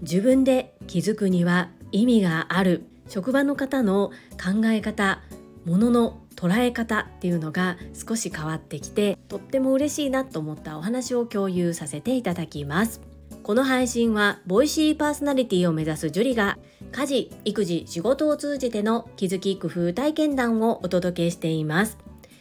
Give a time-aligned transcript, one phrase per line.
[0.00, 2.84] 自分で気づくには意味がある。
[3.08, 4.10] 職場の方の
[4.42, 5.20] 考え方
[5.66, 13.02] ものの捉え方っていうのが少し変わってきてとっても嬉しいなと思ったお話を共有させていただきます。
[13.42, 16.58] この配信はボイシーパーソナリティを目指すジュリが
[16.92, 21.98] 家事育児仕事を通じての気づき工夫体験談をお届けしています。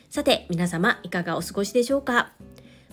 [0.10, 2.32] さて皆様いかがお過ごしでしょうか？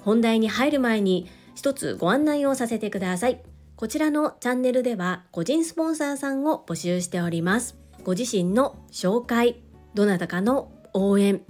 [0.08, 3.42] 本題に入る前に一つご案内をさせてください
[3.76, 7.76] こちらのチャンネルでは個人スポンサーさんを募集しております。
[8.04, 9.60] ご自身の紹介、
[9.94, 11.42] どなたかの応援、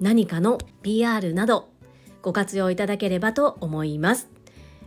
[0.00, 1.68] 何かの PR など
[2.22, 4.28] ご活用いただければと思います。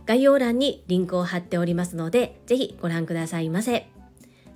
[0.04, 3.88] 概要欄にリンクを貼っておりますので、ぜひご覧くださいませ。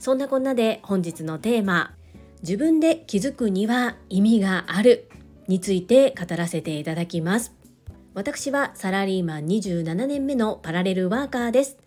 [0.00, 1.94] そんなこんなで本日のテーマ、
[2.42, 5.08] 自分で気づくには意味がある
[5.46, 7.63] について語らせていただきます。
[8.14, 11.78] 私はサラリーマン27年目のパラレルワーカーです。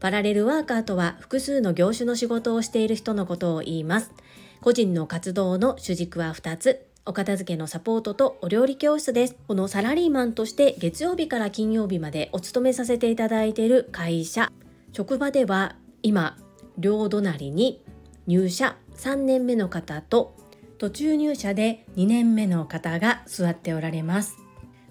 [0.00, 4.12] パラレルワーカーとは複数の業種の仕事をしている人のことを言います。
[4.60, 6.86] 個人の活動の主軸は2つ。
[7.04, 9.36] お片付けのサポートとお料理教室です。
[9.46, 14.50] このサラリーマンとして月曜日から金曜日までお勤めさせていただいている会社、
[14.92, 16.36] 職場では今、
[16.78, 17.80] 両隣に
[18.26, 20.34] 入社3年目の方と
[20.78, 24.45] 途中入社で2年目の方が座っておられます。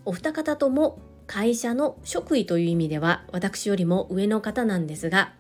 [0.05, 5.33] お二方とも会社の職位という意味では私よりも上の方なんですが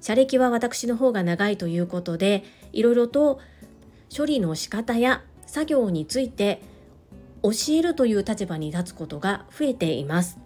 [0.00, 3.40] 社歴は私の方が長いということでいろいろと
[4.14, 6.62] 処理の仕方や作業について
[7.42, 10.38] 教えるという立場に立つことが増えています。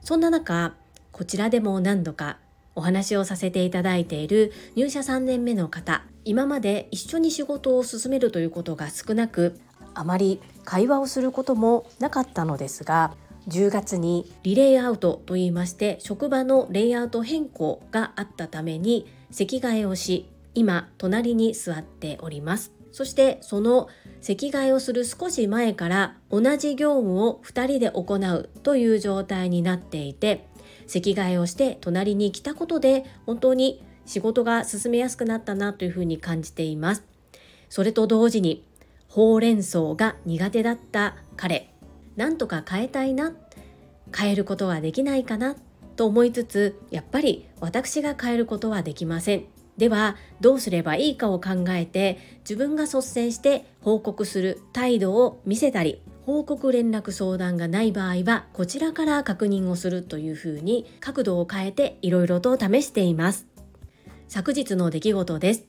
[0.00, 0.74] そんな中
[1.12, 2.38] こちらでも何度か
[2.74, 9.60] お話をさせていただいている入社3年目の方今まで一緒に仕事を進めるということが少なく
[9.94, 13.14] あまり会話をすることもなかったのですが
[13.48, 22.72] 10月にリレイアウトといいまして職場のレイアウト変更があったために席替えをし今隣に座っております。
[22.92, 23.88] そしてその
[24.20, 30.46] 席替えをする少し前から同じ業務を2人で行うという状態になっていて
[30.86, 37.04] 席替えをして隣に来たことで本当に仕事が進めやすくなったなというふうに感じています。
[37.70, 38.66] それと同時に
[39.12, 41.74] ほうれん草が苦手だった彼。
[42.16, 43.34] なんとか変えたいな。
[44.16, 45.54] 変えることはできないかな。
[45.96, 49.44] と思いつつやっぱり私が変えることはできません。
[49.76, 63.46] ではどうすればいいかを考えて自分が率先して報告する態度を見せたり報告連絡相談がない場合はこちらから確認をするというふうに角度を変えていろいろと試しています。
[64.28, 65.66] 昨日の出来事です。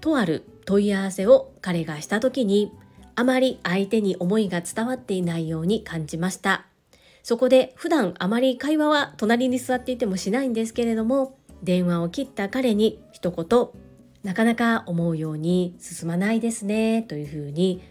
[0.00, 2.70] とある問い合わせを彼がした時に
[3.14, 6.66] あまり相手に思いが伝わっていないように感じました。
[7.22, 13.68] そこで普段あまり会話は隣に座っていてもしないんですけれども、電話を切った彼に一言、
[14.22, 17.82] なかなか思うように進まないですね、というふうに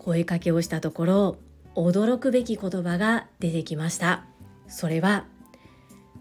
[0.00, 1.36] 声かけをしたところ、
[1.76, 4.24] 驚くべき言葉が出てきました。
[4.66, 5.26] それは、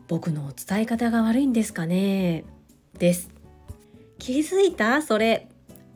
[0.07, 2.43] 僕の伝え方が悪いんですかね
[2.99, 3.31] です。
[4.19, 5.01] 気づいた？
[5.01, 5.49] それ。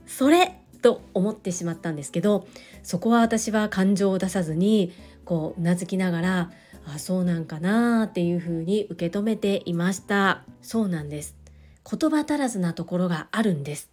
[0.08, 2.48] それと思ってしまったんですけど
[2.84, 4.94] そこは私は感情を出さずに
[5.26, 6.52] こううなずきながら
[6.86, 10.44] あそうなんかなっていうふうに受け止めていました。
[10.62, 11.36] そうなんです。
[11.90, 13.90] 言葉足らずなところがあるんです。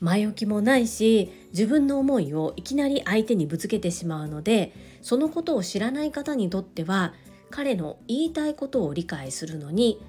[0.00, 7.14] 前置きもないし自分の思いをいきなり相手にぶつけてしまうのでそのことを知らない方にとっては
[7.50, 10.00] 彼の言いたいことを理解するのに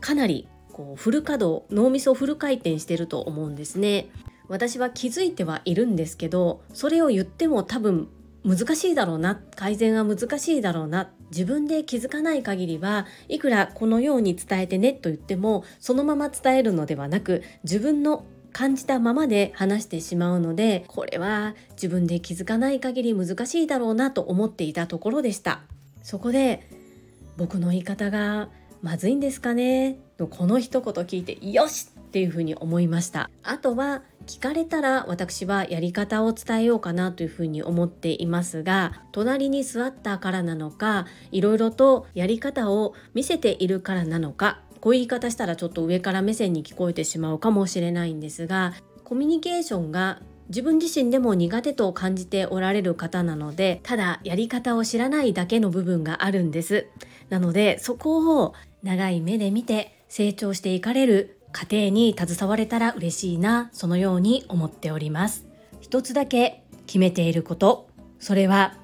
[0.00, 4.08] かなりこうフル稼働脳みそフル回転してると思うんですね。
[4.52, 8.08] 私は気づいてはいるんですけどそれを言っても多分
[8.44, 25.62] 難しいだろうな改善は難しいだろうな自分で気づかない限りはいくらこのように伝えてねと言ってもそのまま伝えるのではなく自分の感じたままで話してしまうのでこれは自分で気づかない限り難しいだろうなと思っていたところでした。
[26.02, 26.68] そこで
[27.38, 28.50] 僕の言い方が
[28.82, 29.96] まずいんですかね？
[30.18, 31.88] とこの一言聞いてよし！
[31.98, 33.30] っていうふうに思いました。
[33.42, 48.74] あとは聞かれたら私はやり方を伝えようかなというふうに思っていますが隣に座ったからなのかいろいろとやり方を見せているからなのかこういう言い方したらちょっと上から目線に聞こえてしまうかもしれないんですが
[49.04, 56.86] コミュニケーションが自分自身でも苦手と感じておられる方なのでただやり方を知らないだけの部分があるんです。
[57.30, 65.46] なのでそこを長い目で見て成長していかれる家庭に携われたら嬉しいなそのように思っております。
[65.80, 67.88] 一つだけ決めていること。
[68.18, 68.74] それは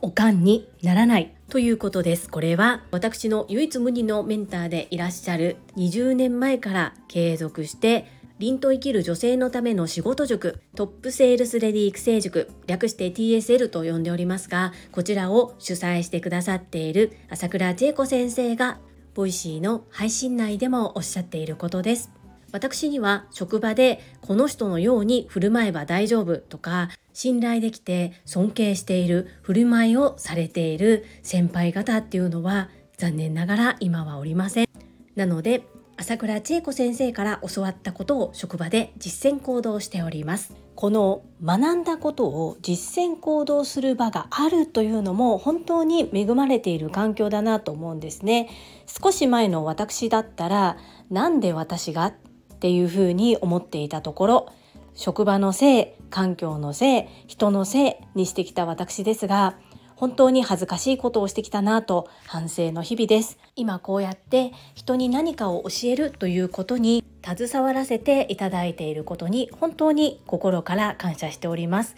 [0.00, 2.28] おかんにならないということです。
[2.28, 8.06] これは私の唯一無二のメンターでいらっしゃる20年前から継続して
[8.38, 18.78] 凛と生きる女性のための仕事塾トップセールスレディ育成塾略して TSL と呼んでおりますがこちらを主催してくださっている朝倉千恵子先生が
[19.14, 22.17] Voicy の配信内でもおっしゃっていることです。
[22.52, 34.68] 私には職場でこの人のように振る舞えば大丈夫とか信頼できて尊敬している振る舞いをされている先輩方っていうのは残念ながら今はおりません。
[35.14, 35.62] なので
[35.96, 40.54] 朝倉千恵子先生から教わったことを職場で実践行動しております。
[40.76, 48.48] この学んだことを実践行動する場があるというのも本当に恵まれている環境だなと思うんですね。
[48.86, 50.76] 少し前の私だったら
[51.10, 52.14] なんで私が
[52.58, 54.52] っていうふうに思っていたところ
[54.96, 59.56] 職場のせい環境のせい人のせいにしてきた私ですが
[59.94, 63.36] 本当に恥ずかしいことをしてきたなと反省の日々です。
[63.56, 71.96] 今こうやって人に何かを教えるということに携わらせていただいていることに本当に心から感謝しております。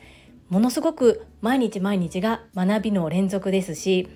[0.48, 4.08] ものすごく毎日毎日が学びの連続ですし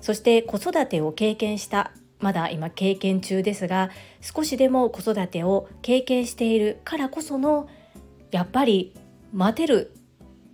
[0.00, 3.90] そして子育てを経験したまだ今経験中ですが
[4.20, 7.68] 少しでも子育てを経験しているからこその
[8.30, 8.94] やっぱり
[9.32, 9.92] 待てる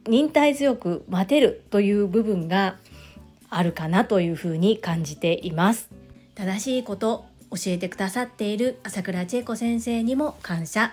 [0.08, 2.78] 忍耐強く待てるという部分が
[3.50, 5.90] あるかなというふうに感じています。
[6.34, 10.92] 正しいこと教えてくださっている朝倉千恵子先生にも感謝。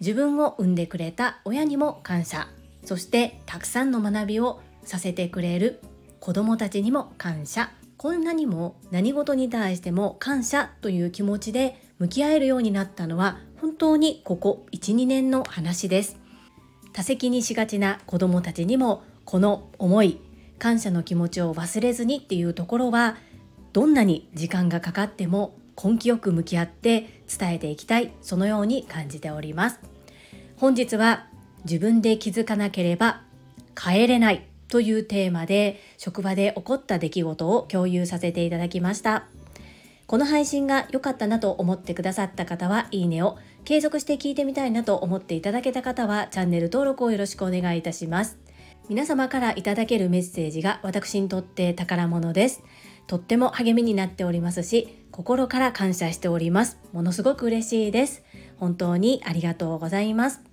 [0.00, 2.48] 自分を産んでくれた親にも感謝。
[2.84, 5.80] そしてたくさんの学びをさせてくれる
[6.20, 7.70] 子どもたちにも感謝。
[7.98, 16.16] こんなにも何事に対しても感謝という気持ちで向き合えるようになったのは本当にここ12年の話です。
[16.92, 20.20] 多席にしがちな子どもたちにもこの思い
[20.60, 23.16] 感謝の気持ちを忘れずにっていうところは
[23.72, 29.80] どんなに時間がかかっても根気よく向き合って伝えていきたいそのように感じております。
[30.56, 31.26] 本日は
[31.64, 33.22] 自分で気づかなければ
[33.74, 39.26] 帰れないというテーマで職場で起こった出来事を共有させていただきました。
[40.06, 43.36] この配信が良かったなと思ってくださった方はいいねを、
[43.66, 48.38] 継続して聞いてみたいなと思っていただけた方はチャンネル登録をよろしくお願いいたします。
[48.88, 52.62] 皆様からいただけるメッセージが私にとって宝物です。
[53.06, 56.78] とっても励みになっておりますし、心から感謝しております。
[56.92, 58.22] ものすごく嬉しいです。
[58.56, 60.47] 本当にありがとうございます。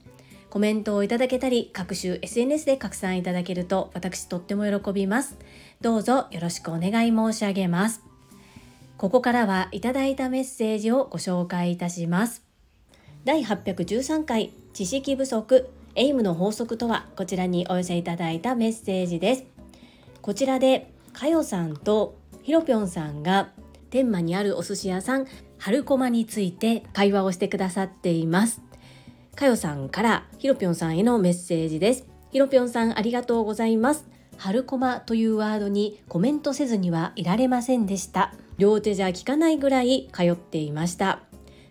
[0.55, 5.37] コメントをいただけたり、各種 SNS で拡散いただけると私とっても喜びます。
[5.81, 8.01] どうぞよろしくお願い申し上げます。
[8.95, 12.41] ここからはいただいたメッセージをご紹介いたします。
[13.25, 19.43] 第813回知識不足エイムの法則とはこちらにお寄せいただいたメッセージです。
[20.21, 23.49] こちらでかよさんとひろぴょんさんが
[23.89, 28.61] 天満にあるお寿司屋さん春駒について会話をしてくださっています。
[29.35, 32.05] かよさんからひろぴょんさんへのメッセージです。
[32.31, 34.05] ひろぴょんさんありがとうございます。
[34.37, 38.33] 春コマというワードにコメントせずにはいられませんでした。
[38.57, 41.19] 両手じゃ効かないぐらい通っていました。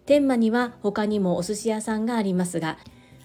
[0.05, 2.77] 天満には他にもお寿司屋さんがありますが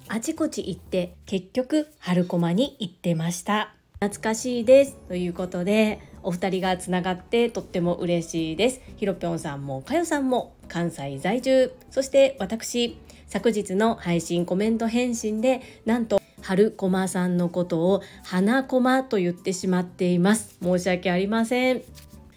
[0.08, 3.74] あちこち行って結局春コマに行ってました。
[4.00, 4.96] 懐かしいです。
[5.10, 8.82] ということでお二人がつながってとっても嬉しいです。
[8.96, 11.74] ひろぴょんさんもかよさんも関西在住。
[11.92, 12.98] そして私
[13.30, 20.58] 昨日の配信コメント返信でなんと春駒さんのことを花駒と言ってしまっています。
[20.62, 21.82] 申し訳ありません。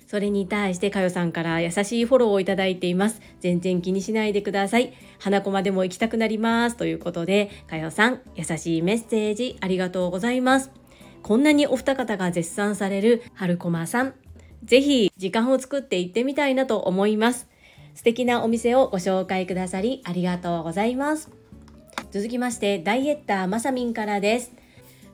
[0.07, 3.23] それに対してかよさんから優しいフォローをいただいています。
[3.41, 4.93] 全然気にしないでください。
[5.19, 10.71] 花駒でも行きたくなりますということでかよさん優しいメッセージありがとうございます。
[11.23, 14.15] こんなにお二方が絶賛される春駒さん
[14.65, 17.49] ぜひ時間を作って行ってみたいなと思います。
[17.95, 21.31] 素敵なお店をご紹介くださりありがとうございます。
[22.11, 24.53] 続きましてダイエッターまさみんからです。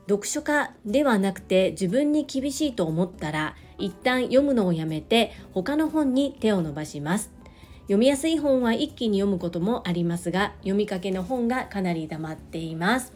[0.08, 7.30] 読書家ではなくて自分に厳しいと思ったら一旦読むのをやめて他の本に手を伸ばします。
[7.82, 13.12] 読みやすい本は一気に読むこともありますが読みかけの本がかなり溜まっています。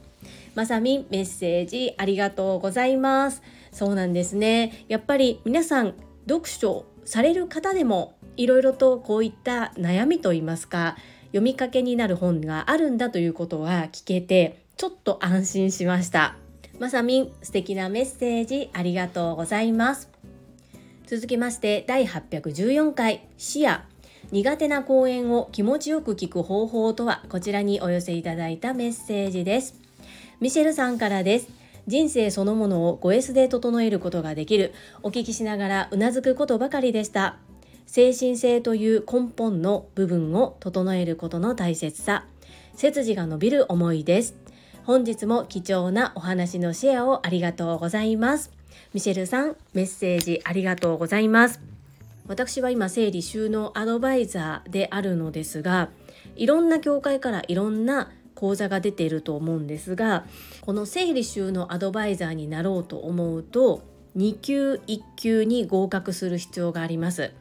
[0.54, 3.42] まさみんメッセージありがとうございます。
[3.71, 4.85] そうなんですね。
[4.88, 5.95] やっぱり皆さん
[6.28, 16.37] 読書される方でもいろいろとこういった悩みといいますか読みかけになる本があるんだということは聞けてちょっと安心しました。
[16.78, 20.11] まさみん素敵なメッセージありがとうございます。
[21.06, 23.26] 続きまして第814回。
[23.37, 23.80] 視野
[24.30, 27.23] 苦手な講演を気持ちよく聞く方法とは？
[27.28, 29.75] こちらにお寄せいただいたメッセージです。
[30.40, 31.62] ミシェルさんからです。
[31.86, 34.72] 人生そのものを 5S で整えることができる。
[35.02, 37.36] お聞きしながらうなずくことばかりでした。
[37.86, 42.26] 精神性という根本の部分を整えることの大切さ。
[42.74, 44.34] 背筋が伸びる思いです。
[44.84, 48.50] 本日も貴重なお話のシェアをありがとうございます。
[48.94, 51.60] ミシェルさんメッセージありがとうございます。
[52.26, 55.88] 私は今整理収納アドバイザーであるのですが
[56.36, 60.24] いろんな教会からいろんな講座が出ていると思うんですが
[60.60, 63.82] この整理収納アドバイザーになろうと思うと
[64.16, 67.32] 2級1級に合格する必要があります。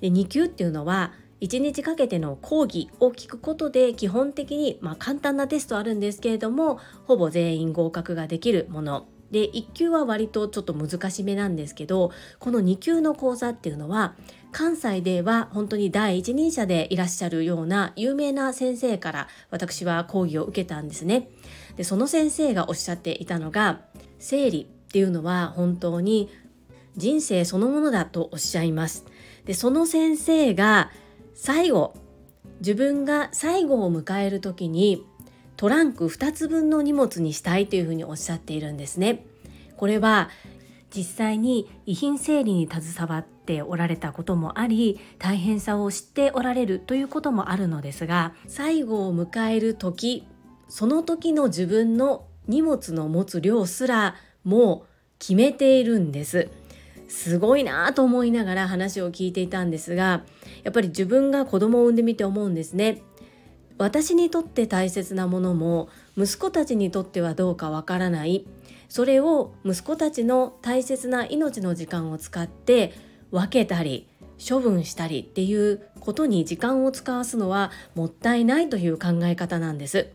[0.00, 9.06] で2級っていうのは1日かけての講義を聞くことで基本的に、まあ、簡単なテストあるんですけれどもほぼ全員合格ができるもの。
[9.30, 14.14] で1級は割とちょっと難しめなんですけどこの2級の講座っていうのは
[14.52, 21.28] 関西では本当に第一人者でいらっしゃるような有名な先生から私は講義を受けたんですね。
[21.76, 23.80] でその先生がおっしゃっていたのが
[24.18, 26.28] 生理っていうのは本当に
[26.96, 29.04] 人生そのものだとおっしゃいます。
[29.44, 30.90] でその先生が
[31.34, 31.94] 最後
[32.60, 35.04] 自分が最後を迎える時に
[35.56, 39.24] トランク2つ分の荷物にしたいというふうにおっしゃっているんですね。
[39.76, 40.28] これは
[40.94, 50.26] 実際に遺品整理に携わっっておられたこともあり大変さを知っておられるということもあるのですが最後を迎える時
[50.68, 56.48] その時の自分の荷物の持つ量すらもう決めているんです。
[57.08, 60.22] すごいなと思いながら話を聞いていたんですが
[60.62, 63.02] やっぱり自分が子供を産んでみて思うんですね。
[63.78, 68.46] 私にとって大切なものも息子たちにとってはどうかわからない
[68.90, 72.92] それを息子たちの大切な命の時間を使って
[73.30, 74.08] 分けたり
[74.38, 80.08] 処分したりっていうことに時間を使わすのはもったいないという考え方なんです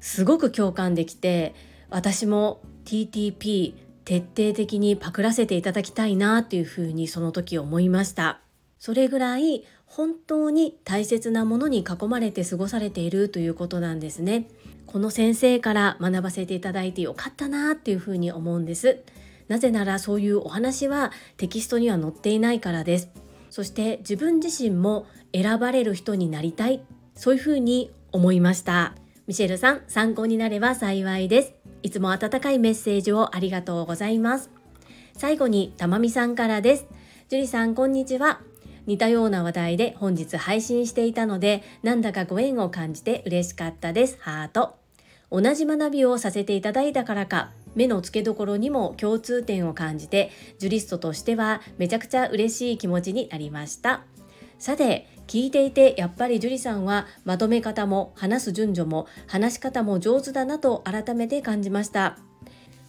[0.00, 1.54] すごく共感できて
[1.90, 3.74] 私も TTP
[4.04, 8.40] 徹底的にパクらせていただきたいなっていうふうにその時思いました
[8.78, 14.46] それぐらい本当に大切なものに囲まれて過ごされているということなんですね。
[14.86, 19.02] この先生から学ばせていただいてよかったなっていうふうに思うんです。
[19.48, 23.08] なぜならそういうお話はテキストには載っていないからです。
[23.50, 26.82] そして自分自身も選ばれる人になりたい
[27.14, 28.94] そういうふうに思いました。
[29.26, 31.54] ミシェルさん参考になれば幸いです。
[31.82, 34.50] いつも温かいメッセージをありがとうございます。
[35.14, 36.86] 最後にたまみさんからです。
[37.28, 38.40] 樹里さんこんにちは。
[38.88, 44.76] 似たような話題で本日配信していたのでなんだかご縁を感じて嬉しかったですハート
[45.30, 54.02] 同じ学びをさせていただいたからか目の付けどころにも共通点を感じてジュリストとしてはめちゃくちゃ嬉しい気持ちになりました。
[54.58, 62.18] さて聞いていてやっぱり樹里さんはまとめ方も話す順序も話し方も上手だなと改めて感じました。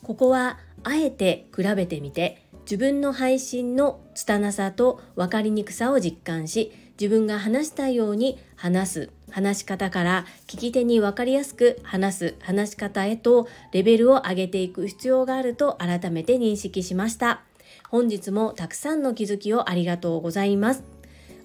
[0.04, 17.42] ここはあえて比べてみて自分の配信の拙さと分かりにくさを実感し自分が話したいように話す話し方から聞き手に分かりやすく話す話し方へとレベルを上げていく必要があると改めて認識しました。
[17.90, 20.84] 本日もたくさんの気づきをありがとうございます。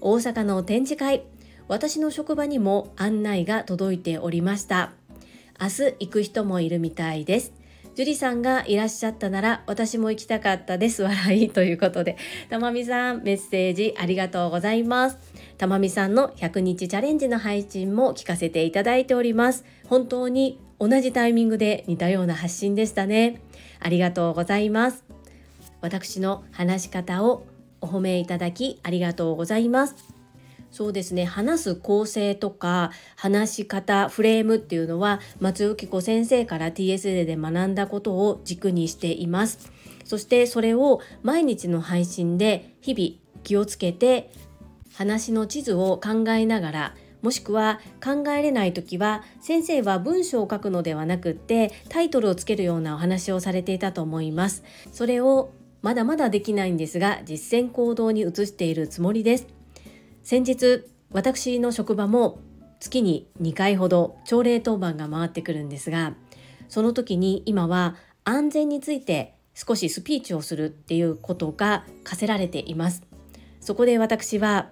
[0.00, 1.24] 大阪の展示会
[1.66, 4.92] 私の職場にも案内が届いておりました。
[5.60, 7.52] 明日行く人もいるみたいです。
[7.94, 11.02] 樹里さんがいらっしゃったなら私も行きたかったです。
[11.02, 12.16] 笑いということで。
[12.50, 15.18] たまみさんメッセージありがとうございます。
[15.58, 19.64] たまみさんの100日チャレンジの配信も聞かせていただいております。
[19.86, 23.40] 本当に同じタイミングで似たような発信でしたね。
[23.78, 25.04] ありがとうございます。
[25.80, 27.46] 私の話し方を
[27.80, 30.13] お褒めいただきありがとうございます。
[30.74, 31.24] そうですね。
[31.24, 39.70] 話す構成とか話し方フレームっていうのは松尾子先生から TSA で学んだことを軸にしています。
[40.04, 44.32] そしてそれを毎日の配信で日々気をつけて
[44.96, 54.64] 話の地図を考えながらもしくは考えれない時は先生は文章を書くのではなくってタイトルをつけるようなお話をされていたと思います。
[54.90, 55.52] それを
[55.82, 59.46] まだまだできないんですが実践行動に移しているつもりです。
[60.24, 62.40] 先日私の職場も
[62.80, 66.14] 月に2回ほど朝礼当番が回ってくるんですが
[66.68, 73.04] その時に今は安全について少しスピーチをするっていうことが課せられています。
[73.60, 74.70] そこで私は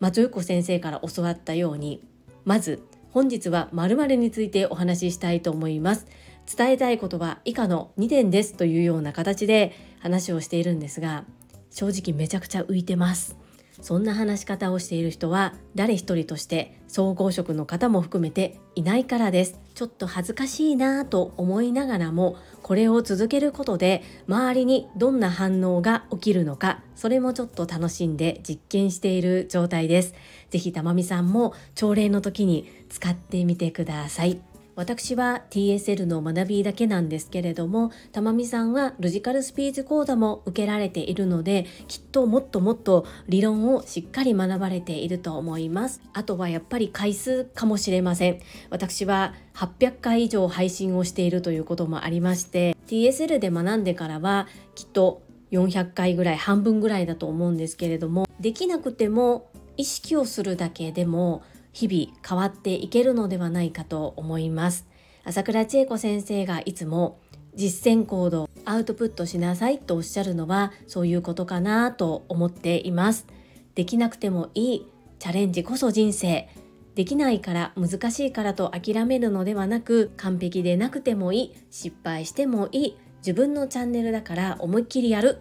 [0.00, 2.04] 松横先生から教わったように
[2.44, 6.06] まず本日は〇〇についてお話ししたいと思います。
[6.52, 11.24] 伝えたいことは以下の2点ですというような形で話をしているんですが
[11.70, 13.39] 正直めちゃくちゃ浮いてます。
[13.82, 19.60] そんな話し方をしている人は誰一人として総合職の方も含めていないからです。
[19.74, 30.14] ちょっと恥ずかしいなぁと思いながらもこれを続けることで周りにどんな反応が起きるのかそれもちょっと楽しんで実験している状態です。
[30.50, 34.49] 是非たまみさんも朝礼の時に使ってみてください。
[34.80, 46.00] 私は TSL の学びだけなんですけれどもたまみさんはロジカルスピーチ講座も受けられているのできっともっともっと理論をしっかり学ばれていると思います。
[46.14, 48.40] あとはやっぱり回数かもしれません。
[48.70, 55.20] 私は800回以上配信をしているということもありまして TSL で学んでからはきっと
[55.50, 64.86] 400回ぐらい半分ぐらいだと思うんですけれどもできなくても意識をするだけでも日々変わっていけるのではないかと思います。
[65.24, 67.20] 朝倉千恵子先生がいつも
[67.54, 73.26] 実践行動アウトプットしなさいとおっしゃるのはそういうことかなと思っています。
[73.74, 74.86] できなくてもいい
[75.18, 76.48] チャレンジこそ人生。
[76.94, 85.38] できないから難しいからと諦めるのではなく完璧でなくてもいい失敗してもいい自分のチャンネルだから思いっきりやる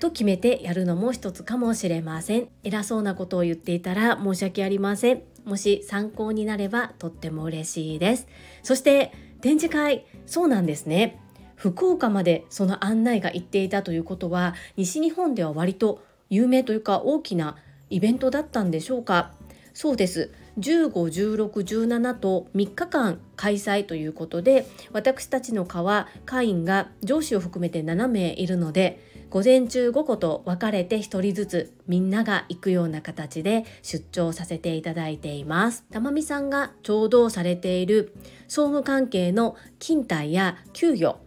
[0.00, 2.48] と決めてやるのも一つかもしれません。
[2.62, 5.22] 偉そうなことを言っていたら申し訳ありません。
[5.48, 8.28] もし参考になればとっても嬉しいです。
[8.62, 11.20] そして展示会そうなんですね。
[11.56, 17.56] 福岡までその案内が行っていたということは西日本では割と有名というか大きな
[17.90, 19.32] イベントだったんでしょうか。
[19.72, 20.32] そうです。
[20.58, 38.14] 151617と3日間開催ということで私たちの課は会員が上司を含めて7名いるので午前中午後と分かれて1人ずつみんなが行くような形で出張させていただいていますたまみさんがちょうどされている
[38.48, 41.18] 総務関係の勤怠や給与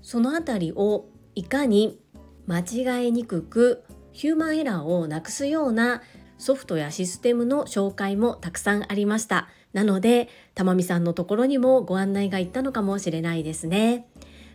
[0.00, 1.98] そのあたりをいかに
[2.46, 6.02] 間違いにくくヒューマンエラーをなくすような
[6.38, 9.48] ソフトやシステムの紹介もたくさんありました。
[9.72, 14.08] なので、たまみさんのところにもご案内が行ったのかもしれないですね。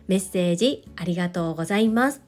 [0.06, 2.27] メッセージありがとうございます。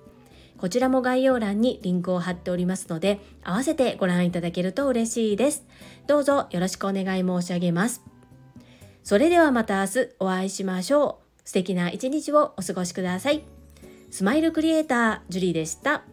[0.61, 5.65] こちらも概要欄にリンクを貼っておりますので、合わせてご覧いただけると嬉しいです。
[6.05, 8.03] どうぞよろしくお願い申し上げます。
[9.03, 11.49] それではまた明日お会いしましょう。
[11.49, 13.43] 素敵な一日をお過ごしください。
[14.11, 16.03] スマイルクリエイター、ジュリーでした。